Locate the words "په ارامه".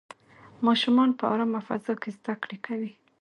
1.19-1.59